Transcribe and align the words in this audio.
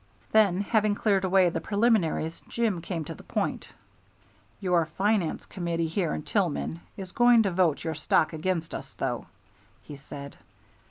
Then 0.31 0.61
having 0.61 0.95
cleared 0.95 1.23
away 1.25 1.49
the 1.49 1.61
preliminaries 1.61 2.41
Jim 2.47 2.81
came 2.81 3.05
to 3.05 3.13
the 3.13 3.21
point. 3.21 3.69
"Your 4.59 4.87
finance 4.87 5.45
committee 5.45 5.85
here 5.85 6.11
in 6.15 6.23
Tillman 6.23 6.81
is 6.97 7.11
going 7.11 7.43
to 7.43 7.51
vote 7.51 7.83
your 7.83 7.93
stock 7.93 8.33
against 8.33 8.73
us, 8.73 8.93
though," 8.93 9.27
he 9.83 9.95
said. 9.97 10.37